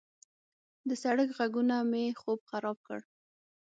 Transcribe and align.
د 0.87 0.89
سړک 1.03 1.29
غږونه 1.37 1.75
مې 1.89 2.05
خوب 2.19 2.39
خراب 2.49 2.77
کړ. 2.87 2.99